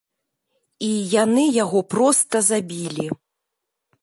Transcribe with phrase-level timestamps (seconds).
[0.87, 0.89] І
[1.23, 3.05] яны яго проста забілі.